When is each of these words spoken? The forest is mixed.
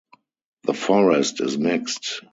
The 0.63 0.73
forest 0.73 1.41
is 1.41 1.59
mixed. 1.59 2.21